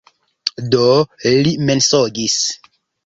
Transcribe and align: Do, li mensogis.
Do, 0.75 0.87
li 1.49 1.53
mensogis. 1.69 2.39